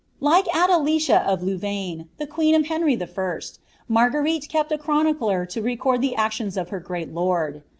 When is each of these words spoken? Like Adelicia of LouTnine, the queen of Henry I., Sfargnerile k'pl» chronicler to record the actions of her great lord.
Like 0.19 0.47
Adelicia 0.55 1.19
of 1.29 1.41
LouTnine, 1.41 2.07
the 2.17 2.25
queen 2.25 2.55
of 2.55 2.65
Henry 2.65 2.95
I., 2.99 3.05
Sfargnerile 3.05 3.59
k'pl» 4.49 4.79
chronicler 4.79 5.45
to 5.45 5.61
record 5.61 6.01
the 6.01 6.15
actions 6.15 6.57
of 6.57 6.69
her 6.69 6.79
great 6.79 7.13
lord. 7.13 7.61